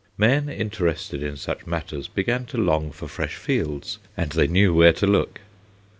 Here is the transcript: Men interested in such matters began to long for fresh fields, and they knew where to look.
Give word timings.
Men 0.17 0.49
interested 0.49 1.21
in 1.21 1.37
such 1.37 1.67
matters 1.67 2.07
began 2.07 2.45
to 2.47 2.57
long 2.57 2.91
for 2.91 3.07
fresh 3.07 3.35
fields, 3.35 3.99
and 4.17 4.31
they 4.31 4.47
knew 4.47 4.73
where 4.73 4.93
to 4.93 5.05
look. 5.05 5.41